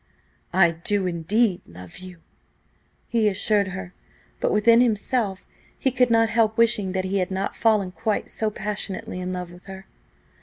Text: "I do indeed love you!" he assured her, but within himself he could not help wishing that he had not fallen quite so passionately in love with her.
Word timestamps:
"I 0.51 0.71
do 0.71 1.05
indeed 1.05 1.61
love 1.67 1.99
you!" 1.99 2.21
he 3.07 3.27
assured 3.29 3.67
her, 3.67 3.93
but 4.39 4.51
within 4.51 4.81
himself 4.81 5.45
he 5.77 5.91
could 5.91 6.09
not 6.09 6.29
help 6.29 6.57
wishing 6.57 6.93
that 6.93 7.05
he 7.05 7.19
had 7.19 7.29
not 7.29 7.55
fallen 7.55 7.91
quite 7.91 8.31
so 8.31 8.49
passionately 8.49 9.19
in 9.21 9.31
love 9.31 9.51
with 9.51 9.65
her. 9.65 9.85